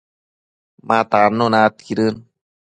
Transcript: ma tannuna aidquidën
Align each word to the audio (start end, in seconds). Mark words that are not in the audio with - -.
ma 0.87 0.99
tannuna 1.11 1.57
aidquidën 1.63 2.15